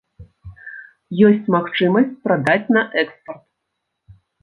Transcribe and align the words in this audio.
Ёсць 1.27 1.51
магчымасць 1.57 2.17
прадаць 2.27 2.67
на 2.77 2.81
экспарт. 3.07 3.45